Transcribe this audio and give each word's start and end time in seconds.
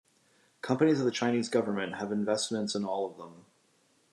Companies 0.63 0.97
of 0.99 1.05
the 1.05 1.11
Chinese 1.11 1.47
government 1.47 1.97
have 1.97 2.11
investments 2.11 2.73
in 2.73 2.83
all 2.85 3.05
of 3.11 3.17
them. 3.17 3.45